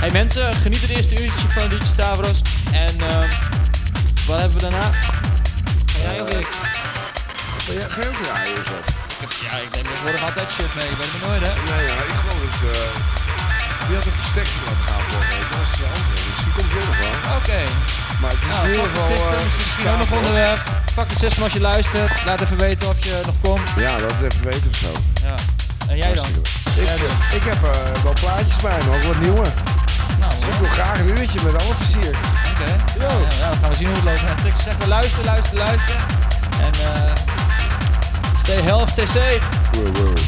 Hey 0.00 0.10
mensen, 0.10 0.54
geniet 0.54 0.80
het 0.80 0.90
eerste 0.90 1.14
uurtje 1.22 1.46
van 1.48 1.68
DJ 1.68 1.84
Stavros. 1.84 2.40
En 2.72 2.94
ehm, 3.00 3.28
wat 4.26 4.38
hebben 4.40 4.56
we 4.58 4.62
daarna? 4.68 4.90
Ga 5.92 5.98
jij 6.12 6.20
of 6.20 6.28
ik? 6.28 6.46
Jij- 7.66 7.88
Ga 7.94 8.00
je 8.02 8.08
ook 8.08 8.22
draaien 8.24 8.64
zo? 8.70 8.76
Ik 9.14 9.20
heb- 9.24 9.32
Ja, 9.46 9.54
ik 9.66 9.70
neem 9.74 9.84
tegenwoordig 9.84 10.22
altijd 10.28 10.48
shit 10.56 10.70
mee. 10.78 10.88
Weet 10.98 11.10
maar 11.12 11.22
nooit, 11.28 11.42
hè? 11.48 11.52
Nee, 11.70 11.82
ja, 11.90 11.96
ik 12.12 12.16
geloof 12.20 12.40
dat... 12.44 12.70
eh 12.74 12.92
die 13.86 13.98
had 13.98 14.06
een 14.10 14.18
verstekking 14.24 14.62
laten 14.66 14.84
gaan 14.88 15.02
week. 15.30 15.46
Dat 15.50 15.58
was 15.58 15.72
de 15.80 15.86
antwoord. 15.96 16.22
Misschien 16.30 16.54
komt 16.58 16.70
ook 16.78 16.86
nog 16.90 16.98
wel. 17.04 17.16
Oké. 17.38 17.60
Maar 18.20 18.30
het 18.34 18.42
is 18.42 18.48
Nou, 18.52 18.62
in 18.64 18.70
ieder 18.74 18.86
geval... 18.90 19.06
system 19.14 19.40
eh, 19.42 19.50
is 19.50 19.56
misschien 19.62 19.88
ook 19.92 19.98
nog 20.04 20.10
onderwerp. 20.18 20.60
Fuck 20.96 21.08
the 21.12 21.18
system 21.24 21.42
als 21.46 21.52
je 21.58 21.62
luistert. 21.72 22.12
Laat 22.28 22.40
even 22.44 22.58
weten 22.68 22.88
of 22.92 22.98
je 23.08 23.14
nog 23.28 23.36
komt. 23.46 23.68
Ja, 23.86 23.92
dat 24.04 24.12
even 24.28 24.44
weten 24.52 24.68
of 24.72 24.76
zo. 24.84 24.90
Ja. 25.28 25.34
En 25.90 25.96
jij 25.96 26.12
dan? 26.14 26.26
Ik, 26.26 26.84
Jij 26.88 26.96
dan? 27.02 27.12
ik 27.38 27.44
heb 27.52 27.60
eh, 27.72 28.02
wel 28.06 28.16
plaatjes 28.24 28.56
bij 28.66 28.78
me, 28.84 28.90
ook 28.96 29.02
wat 29.12 29.20
nieuwe. 29.26 29.46
Dus 30.38 30.46
ik 30.48 30.54
wil 30.60 30.68
graag 30.68 30.98
een 31.00 31.18
uurtje 31.18 31.40
met 31.42 31.62
alle 31.62 31.74
plezier. 31.74 32.14
Oké. 32.52 32.70
Ja, 32.98 33.08
ja, 33.38 33.48
dan 33.48 33.58
gaan 33.60 33.70
we 33.70 33.76
zien 33.76 33.86
hoe 33.86 33.96
het 33.96 34.04
loopt. 34.04 34.22
mensen. 34.22 34.46
Ik 34.48 34.54
zeg 34.64 34.78
maar 34.78 34.88
luister, 34.88 35.24
luister, 35.24 35.58
luister. 35.58 35.94
En 36.60 36.72
eh 36.84 37.12
stay 38.38 38.62
healthy, 38.62 38.90
stay 38.90 39.06
safe. 39.06 39.40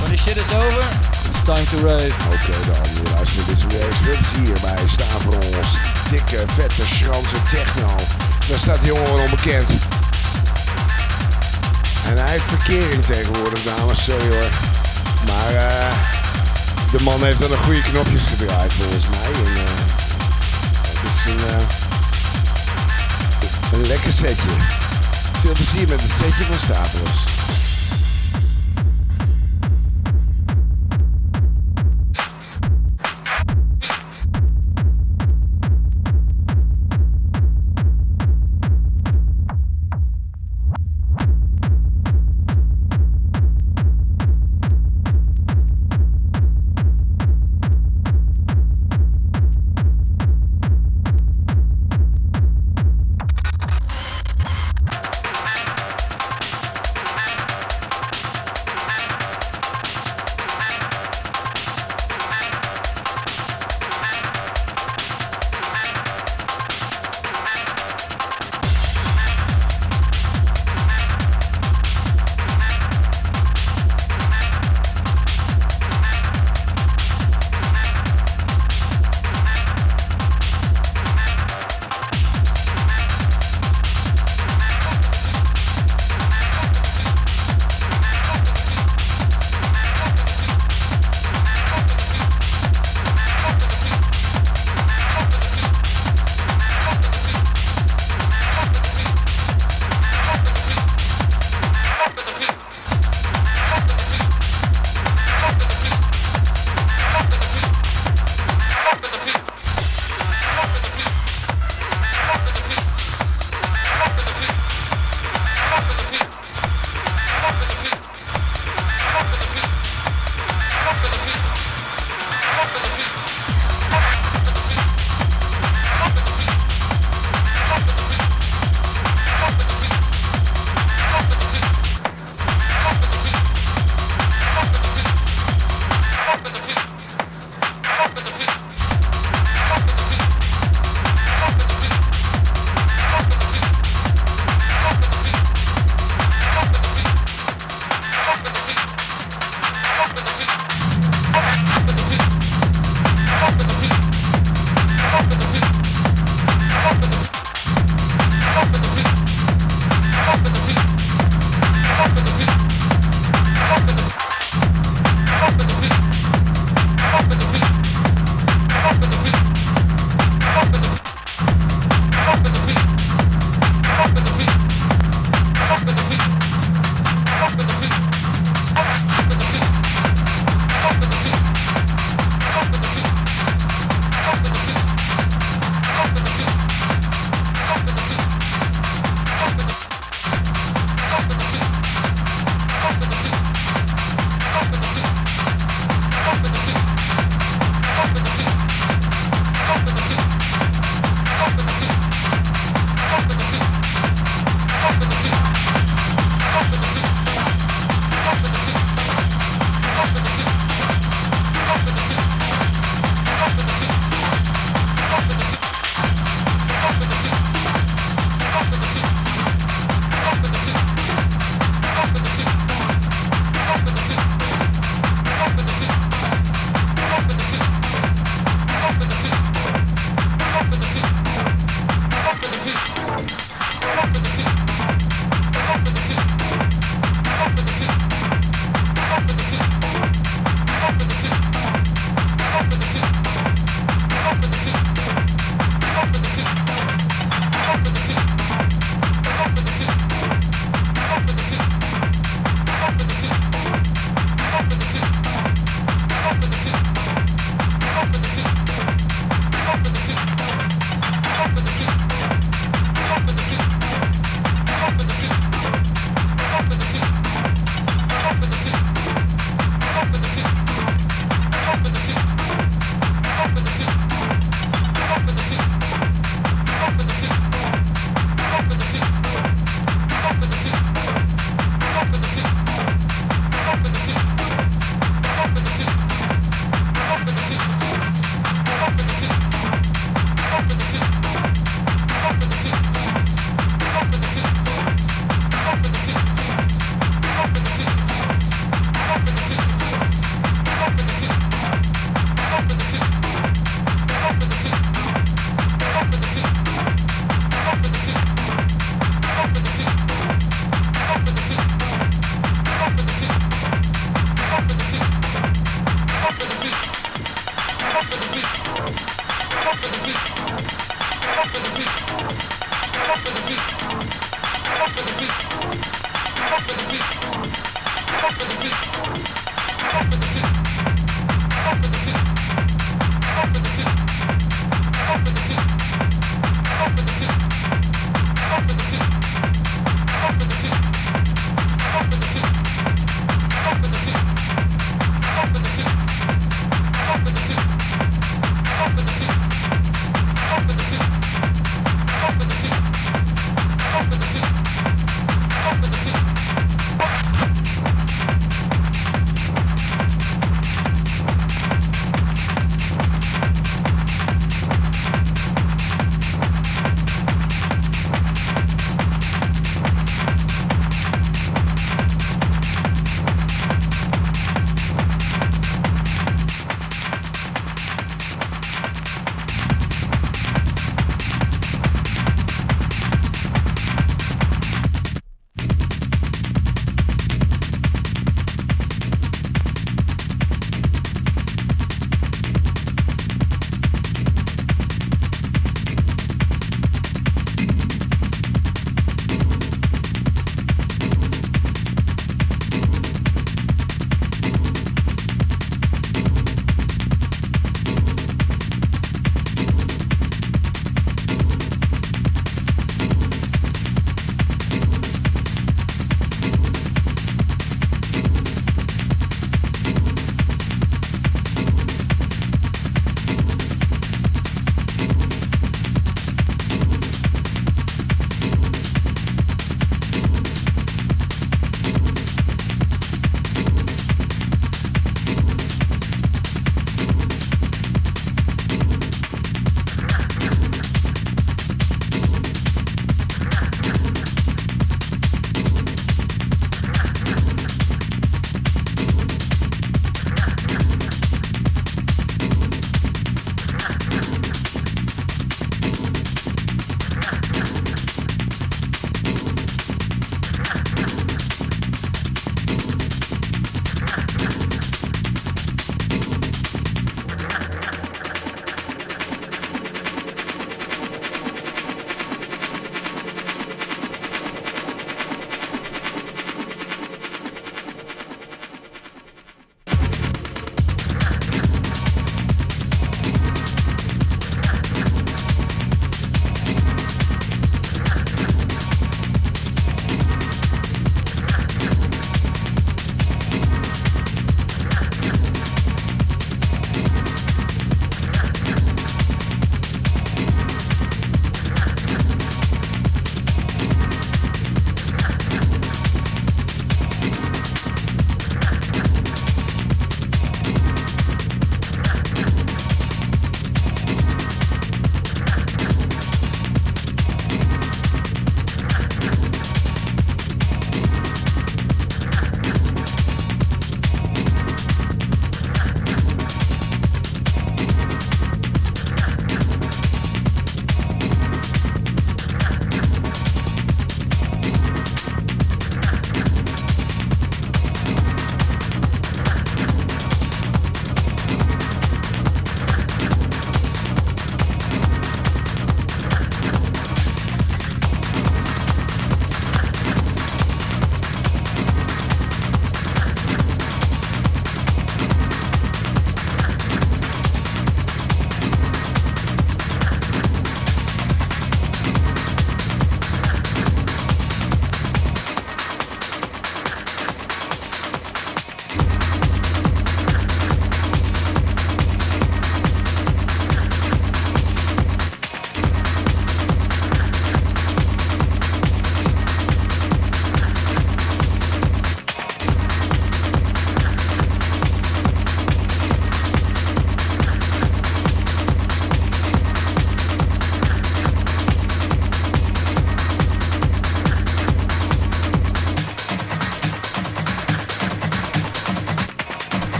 When 0.00 0.10
the 0.10 0.16
shit 0.16 0.36
is 0.36 0.52
over, 0.52 0.84
it's 1.26 1.40
time 1.44 1.64
to 1.64 1.76
rave. 1.86 2.12
Oké 2.34 2.54
dan, 2.66 2.84
je 2.94 3.10
luistert 3.14 3.46
dit 3.46 3.66
weer 3.66 3.86
eens 3.86 3.96
veel 4.02 4.16
plezier 4.16 4.60
bij 4.60 4.88
Stavros. 4.88 5.76
Dikke, 6.10 6.44
vette, 6.46 6.86
schranse 6.86 7.42
techno. 7.50 7.88
Daar 8.48 8.58
staat 8.58 8.80
die 8.80 8.92
jongen 8.92 9.20
onbekend. 9.24 9.70
En 12.06 12.16
hij 12.16 12.30
heeft 12.30 12.44
verkering 12.44 13.04
tegenwoordig, 13.04 13.62
dames. 13.62 14.04
Sorry 14.04 14.28
hoor. 14.28 14.50
Maar 15.26 15.54
eh, 15.54 15.94
de 16.92 17.02
man 17.02 17.24
heeft 17.24 17.40
dan 17.40 17.52
een 17.52 17.58
goede 17.58 17.82
knopjes 17.82 18.26
gedraaid 18.26 18.72
volgens 18.72 19.08
mij. 19.08 19.30
En, 19.44 19.56
eh, 19.56 19.87
het 21.00 21.12
is 21.12 21.24
een, 21.24 21.38
eh, 21.46 21.58
een 23.72 23.86
lekker 23.86 24.12
setje. 24.12 24.50
Veel 25.40 25.52
plezier 25.52 25.88
met 25.88 26.00
het 26.00 26.10
setje 26.10 26.44
van 26.44 26.58
Stavros. 26.58 27.26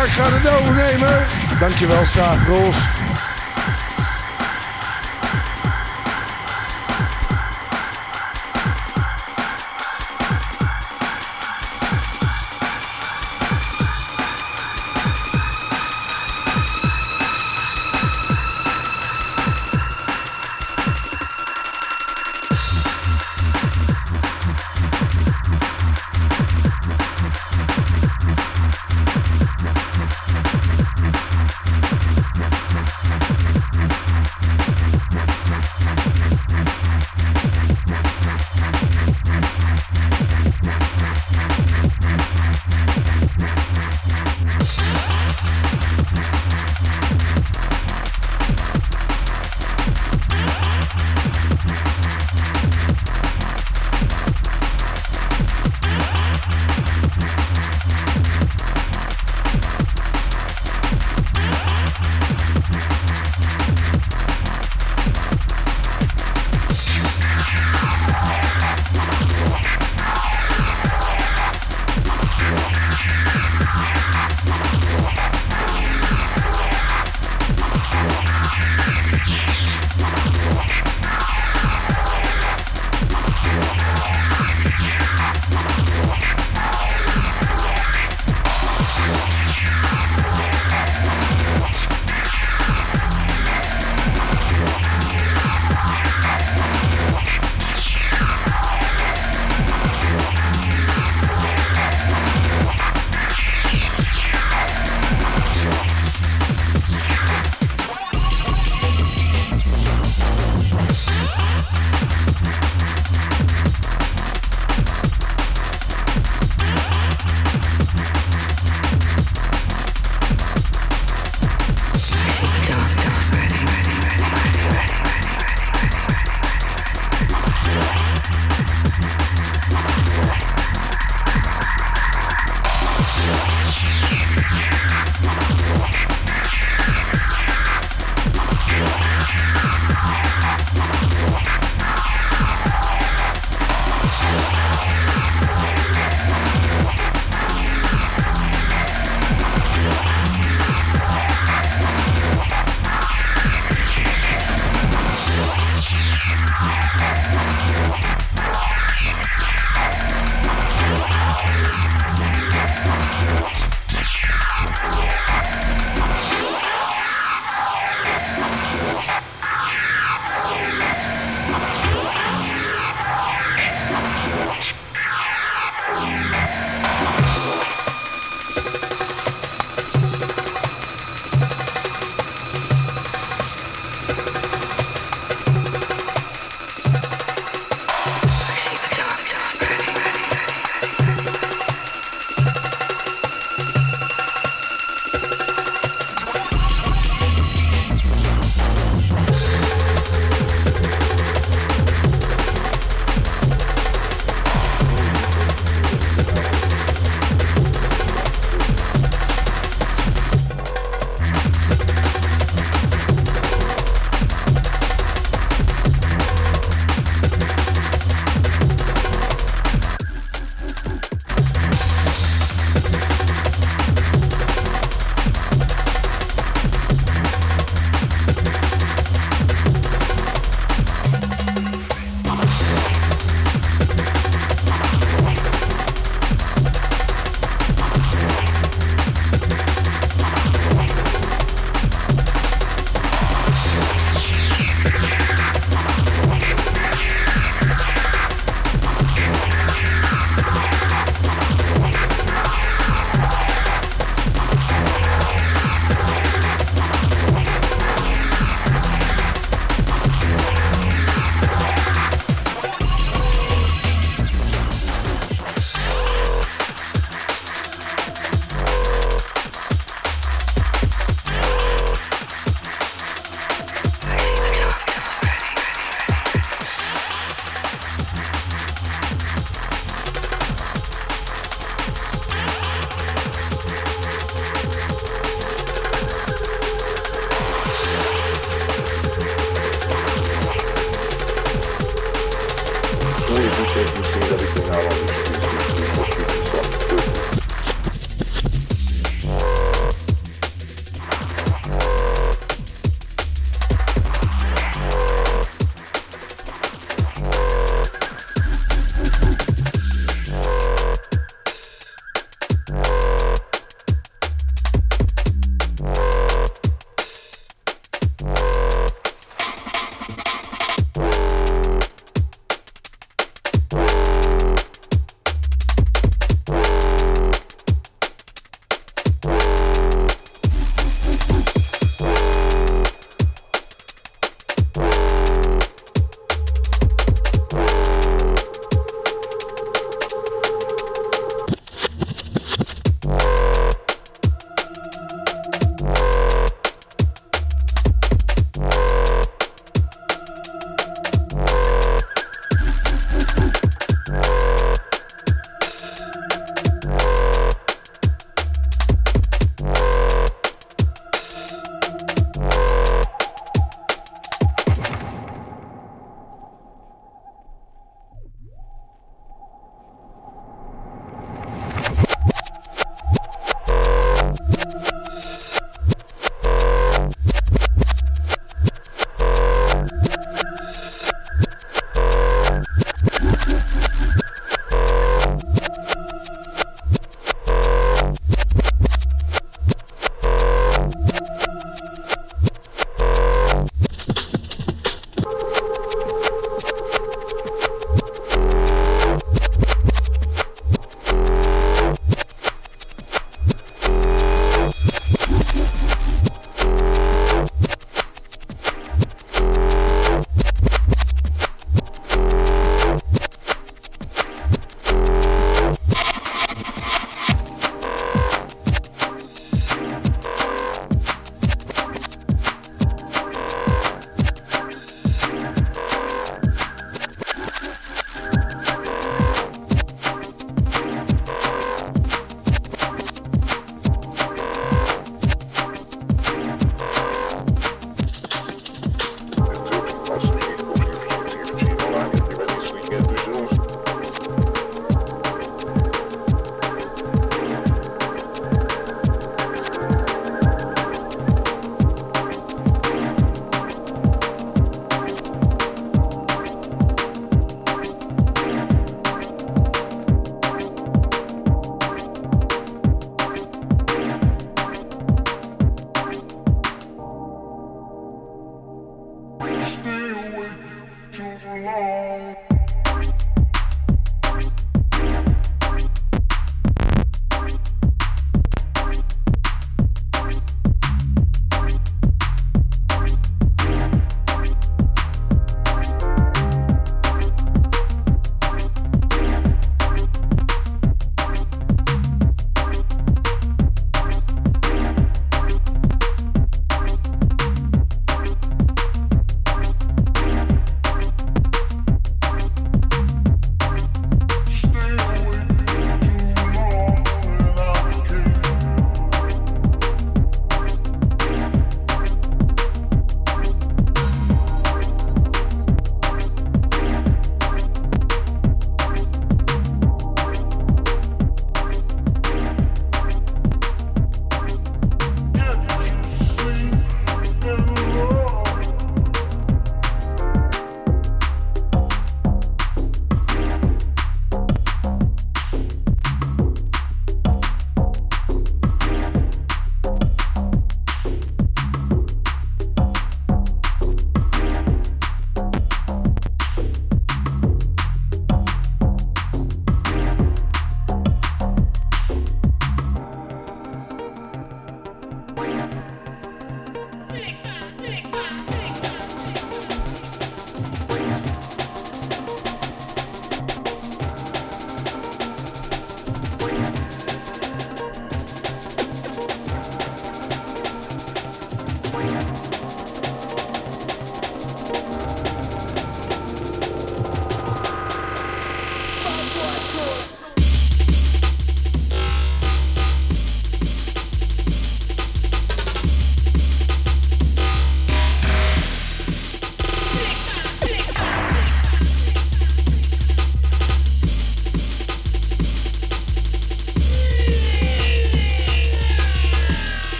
Vlak 0.00 0.12
gaat 0.12 0.42
het 0.42 0.60
overnemen. 0.60 1.26
Dankjewel, 1.58 2.04
Staafrols. 2.06 2.89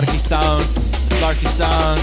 Flarky 0.00 0.18
Sound, 0.18 0.64
Flarky 1.18 1.46
Sound. 1.46 2.00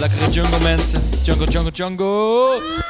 Lekkere 0.00 0.30
jungle 0.30 0.60
mensen. 0.60 1.00
Jungle, 1.24 1.46
jungle, 1.46 1.72
jungle. 1.72 2.83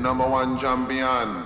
Number 0.00 0.26
one 0.26 0.58
champion 0.58 1.39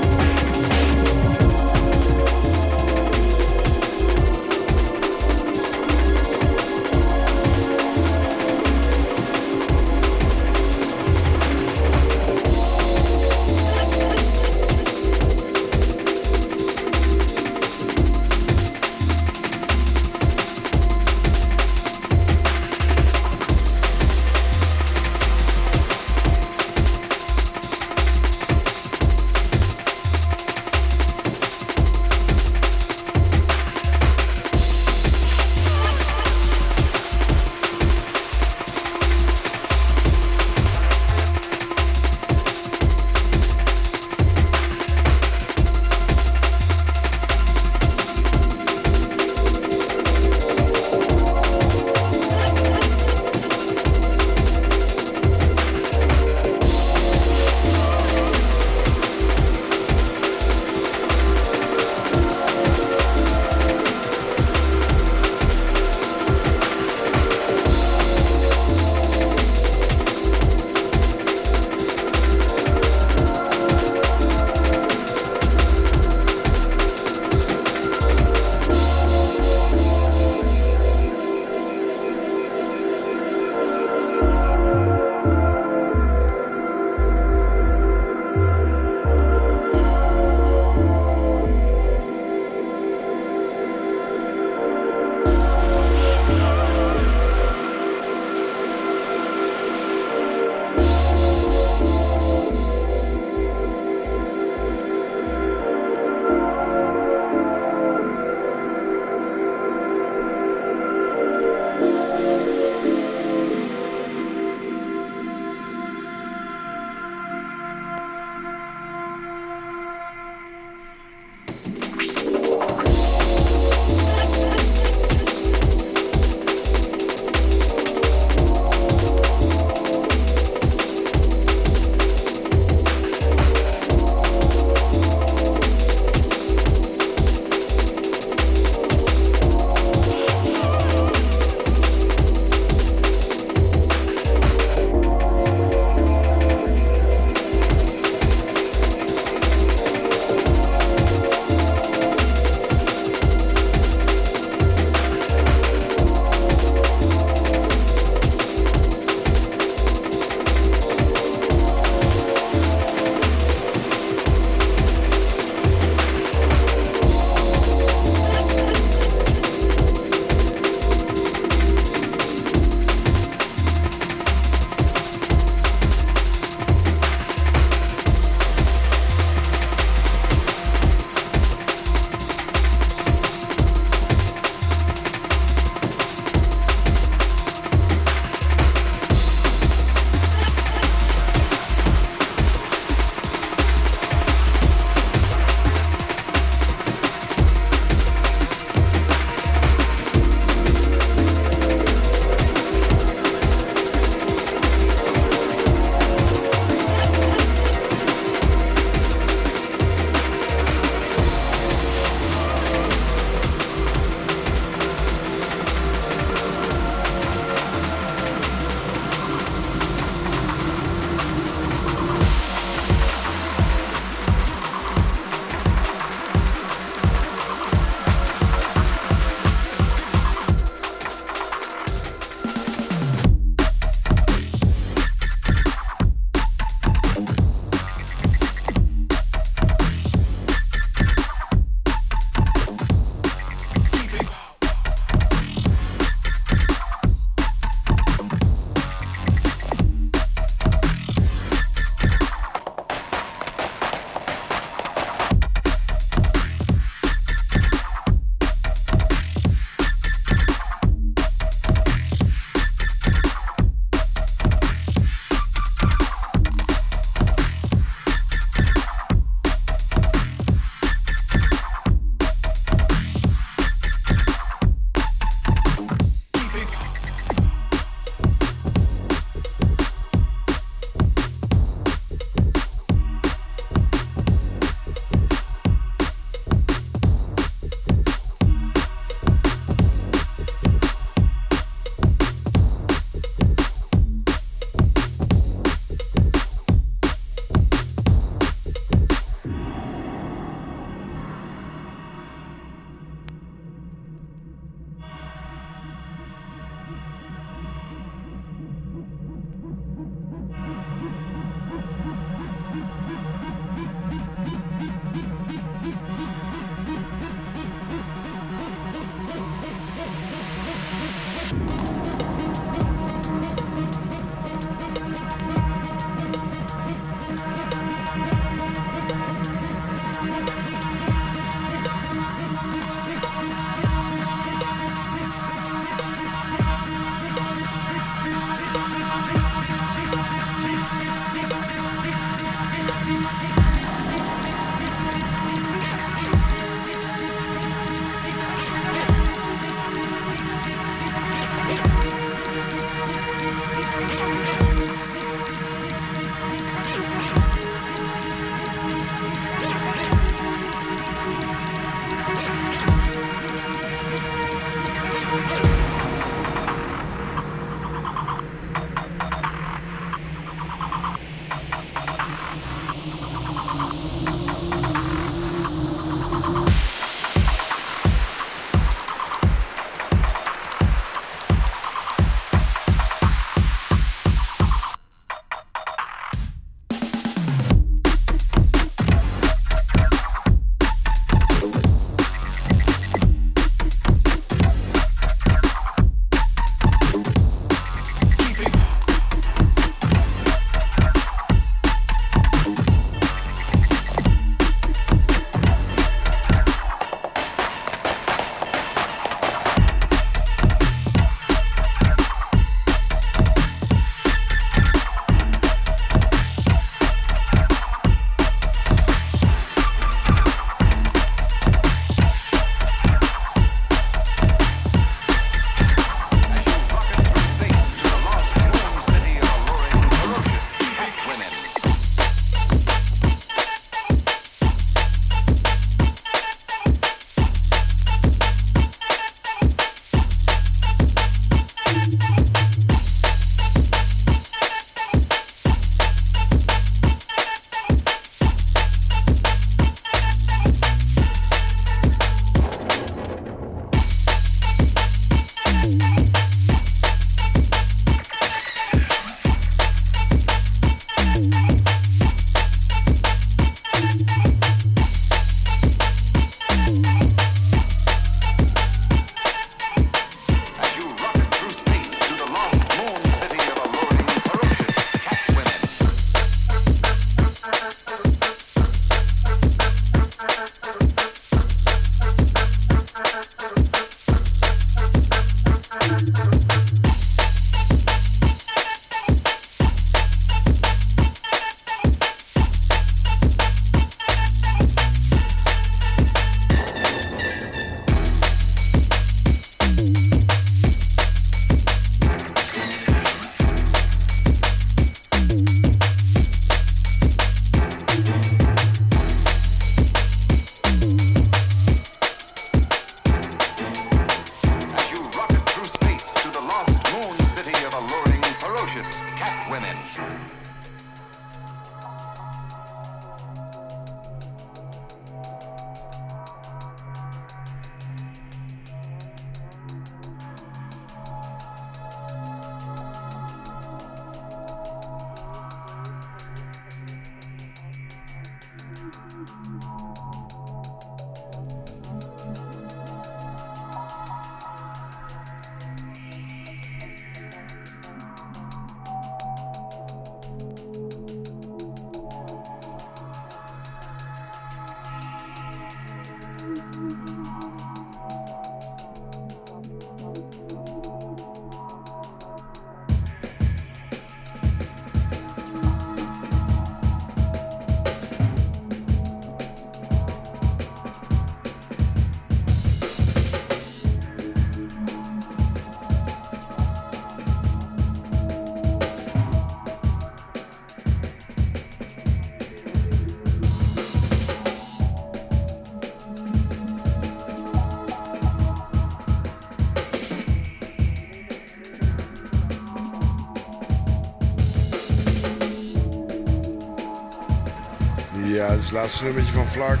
Het 598.76 598.84
is 598.84 598.90
het 598.90 599.00
laatste 599.00 599.24
nummertje 599.24 599.52
van 599.52 599.68
Flark. 599.68 600.00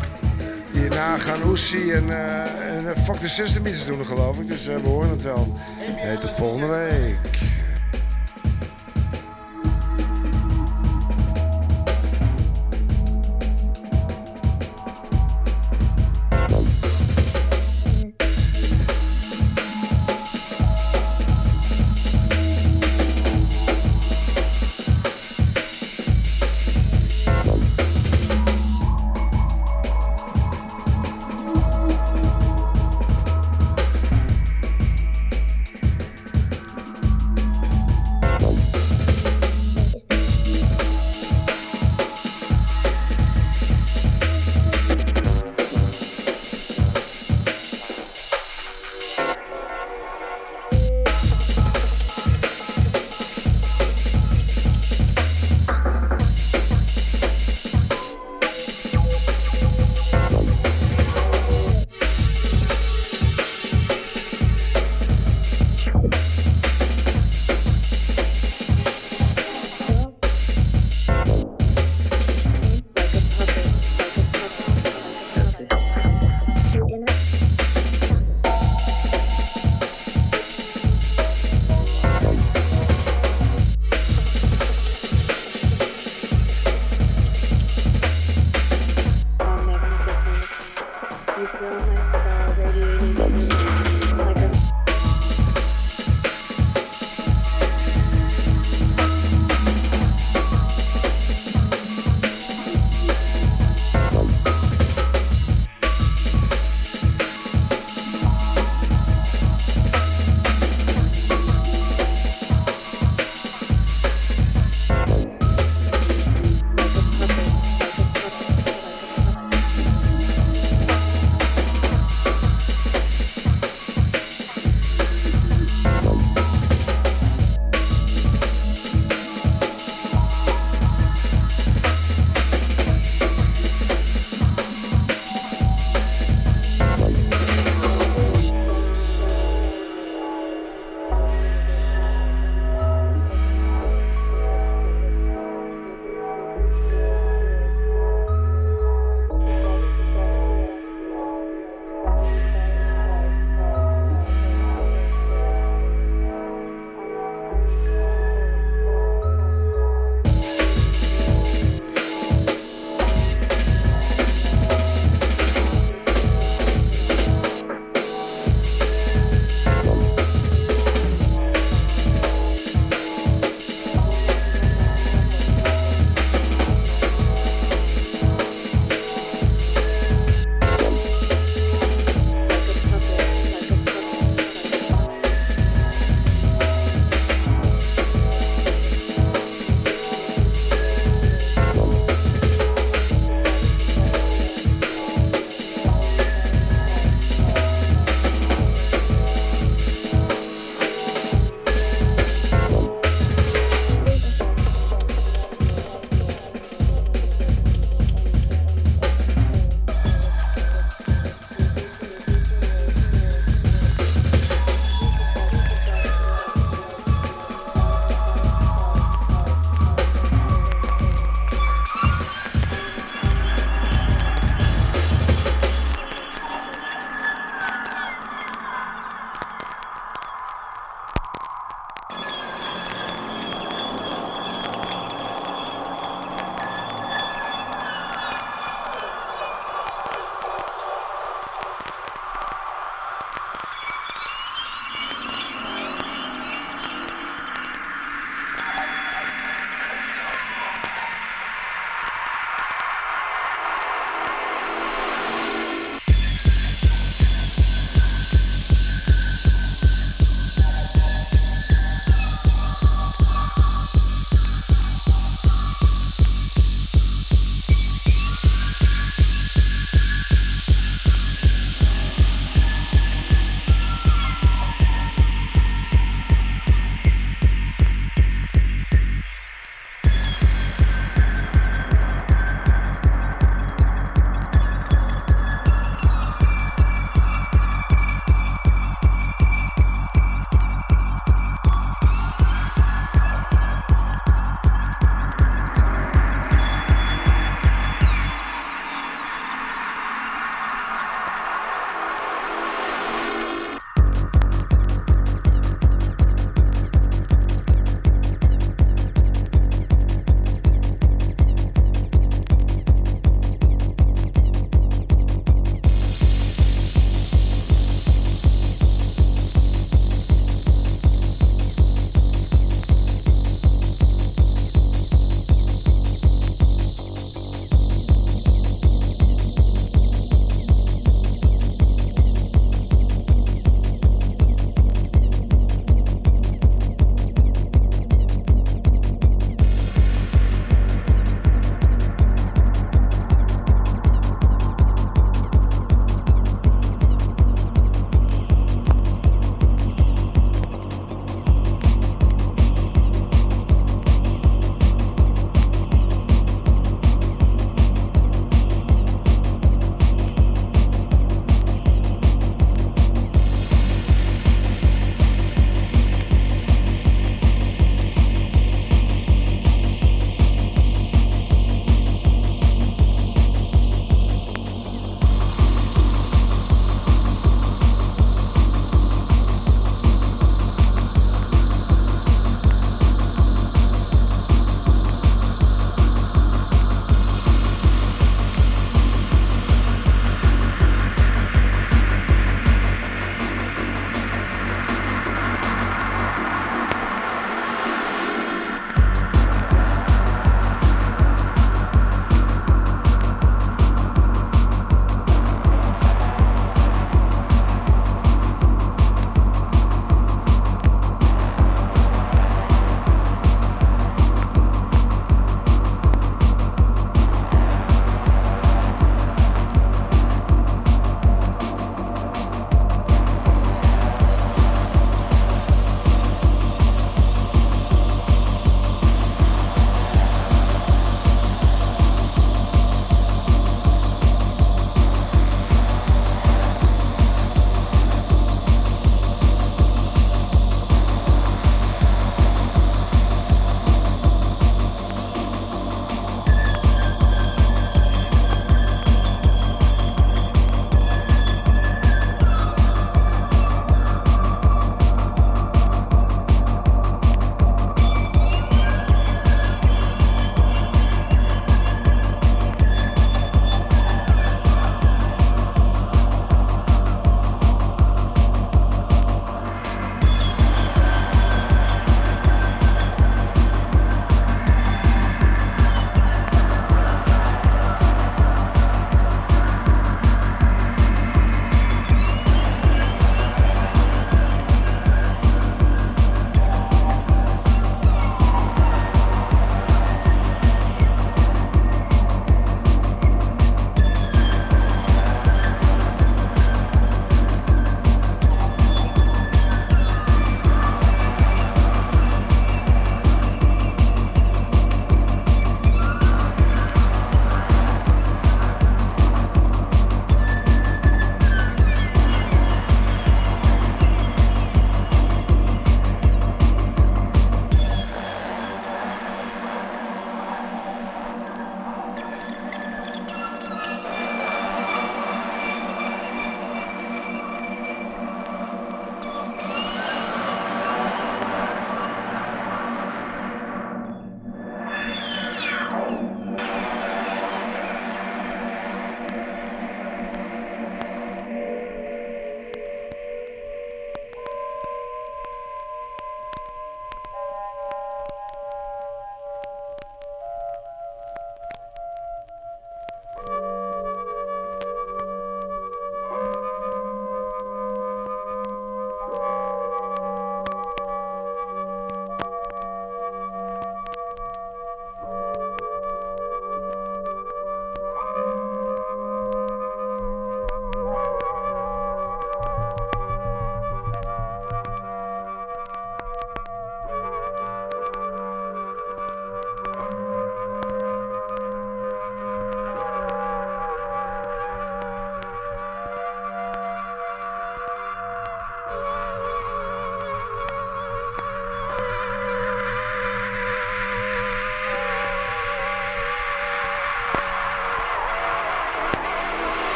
Hierna 0.72 1.18
gaan 1.18 1.42
Oesie 1.48 1.92
en, 1.92 2.10
eh 2.10 2.90
eh, 2.90 2.96
Fuck 3.04 3.16
the 3.16 3.28
System 3.28 3.66
iets 3.66 3.86
doen, 3.86 4.06
geloof 4.06 4.38
ik. 4.38 4.48
Dus 4.48 4.66
eh, 4.66 4.76
we 4.76 4.88
horen 4.88 5.10
het 5.10 5.22
wel. 5.22 5.56
Hey, 5.78 6.16
tot 6.16 6.30
volgende 6.30 6.66
week. 6.66 7.55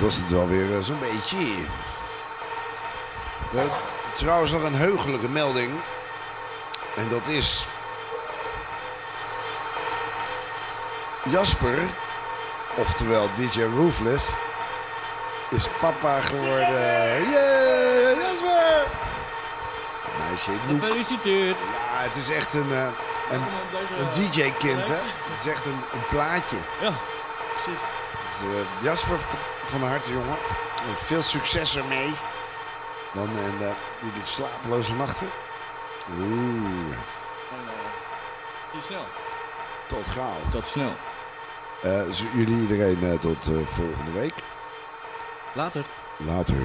Dat 0.00 0.08
was 0.08 0.18
het 0.18 0.30
wel 0.30 0.48
weer 0.48 0.76
eh, 0.76 0.82
zo'n 0.82 0.98
beetje. 0.98 1.36
We 3.50 3.58
hebben 3.58 3.76
trouwens 4.12 4.52
nog 4.52 4.62
een 4.62 4.74
heugelijke 4.74 5.28
melding. 5.28 5.70
En 6.96 7.08
dat 7.08 7.26
is. 7.26 7.66
Jasper, 11.24 11.78
oftewel 12.76 13.28
DJ 13.34 13.62
Roofless, 13.62 14.34
is 15.50 15.68
papa 15.80 16.20
geworden. 16.20 17.30
Yeah, 17.30 18.16
Jasper! 18.20 18.86
Meisje. 20.18 20.52
Gefeliciteerd. 20.68 21.58
Ja, 21.58 22.02
het 22.02 22.16
is 22.16 22.30
echt 22.30 22.54
een, 22.54 22.72
eh, 22.72 22.86
een, 23.30 23.42
een 23.98 24.10
DJ-kind, 24.12 24.88
hè? 24.88 25.00
Het 25.28 25.38
is 25.40 25.46
echt 25.46 25.66
een, 25.66 25.80
een 25.92 26.06
plaatje. 26.08 26.56
Ja, 26.80 26.92
precies. 27.54 27.80
Dus, 28.30 28.40
eh, 28.40 28.82
Jasper, 28.82 29.18
van 29.70 29.82
harte 29.82 30.12
jongen. 30.12 30.36
En 30.88 30.96
Veel 30.96 31.22
succes 31.22 31.76
ermee. 31.76 32.10
Dan 33.14 33.28
en 33.28 33.54
uh, 33.60 33.70
die 34.14 34.22
slapeloze 34.22 34.94
nachten. 34.94 35.28
Oeh, 36.20 36.96
Tot 38.72 38.84
snel. 38.84 39.06
tot 39.86 40.06
gauw. 40.06 40.36
Tot 40.50 40.66
snel. 40.66 40.90
Eh, 41.82 42.00
z- 42.10 42.24
jullie 42.34 42.60
iedereen 42.60 43.02
eh, 43.12 43.18
tot 43.18 43.46
eh, 43.46 43.66
volgende 43.66 44.12
week. 44.12 44.34
Later. 45.52 45.84
Later. 46.16 46.56